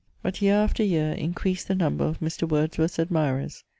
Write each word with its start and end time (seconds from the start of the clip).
But 0.23 0.41
year 0.41 0.55
after 0.55 0.81
year 0.83 1.11
increased 1.11 1.67
the 1.67 1.75
number 1.75 2.03
of 2.05 2.21
Mr. 2.21 2.49
Wordsworth's 2.49 2.97
admirers. 2.97 3.63